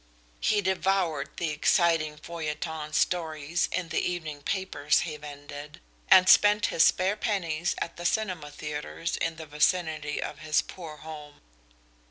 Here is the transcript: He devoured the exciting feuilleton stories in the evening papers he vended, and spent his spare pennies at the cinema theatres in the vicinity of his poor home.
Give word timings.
He 0.39 0.61
devoured 0.61 1.29
the 1.37 1.51
exciting 1.51 2.17
feuilleton 2.17 2.91
stories 2.93 3.69
in 3.71 3.89
the 3.89 4.01
evening 4.01 4.41
papers 4.41 5.01
he 5.01 5.15
vended, 5.15 5.79
and 6.09 6.27
spent 6.27 6.65
his 6.73 6.81
spare 6.83 7.15
pennies 7.15 7.75
at 7.77 7.97
the 7.97 8.05
cinema 8.07 8.49
theatres 8.49 9.15
in 9.17 9.35
the 9.35 9.45
vicinity 9.45 10.19
of 10.19 10.39
his 10.39 10.63
poor 10.63 10.97
home. 10.97 11.41